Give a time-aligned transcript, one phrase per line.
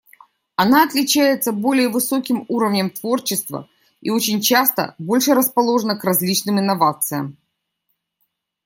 [0.55, 3.69] Она отличается более высоким уровнем творчества
[4.01, 7.37] и очень часто больше расположена к различным инновациям.